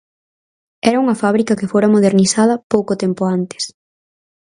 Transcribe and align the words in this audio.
Era 0.89 1.01
unha 1.03 1.19
fábrica 1.23 1.57
que 1.59 1.69
fora 1.71 1.93
modernizada 1.95 2.61
pouco 2.73 2.93
tempo 3.03 3.21
antes. 3.37 3.63